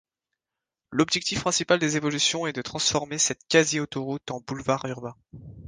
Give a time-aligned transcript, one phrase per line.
[0.89, 5.15] L'objectif principal des évolutions est de transformer cette quasi-autoroute en boulevard urbain.